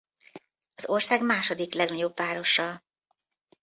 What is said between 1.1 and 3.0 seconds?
második legnagyobb városa.